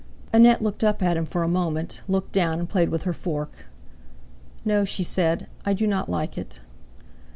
Annette 0.33 0.63
looked 0.63 0.83
up 0.83 1.03
at 1.03 1.15
him 1.15 1.27
for 1.27 1.43
a 1.43 1.47
moment, 1.47 2.01
looked 2.07 2.31
down, 2.31 2.57
and 2.57 2.67
played 2.67 2.89
with 2.89 3.03
her 3.03 3.13
fork. 3.13 3.67
"No," 4.65 4.83
she 4.83 5.03
said, 5.03 5.45
"I 5.63 5.73
do 5.73 5.85
not 5.85 6.09
like 6.09 6.39
it." 6.39 6.59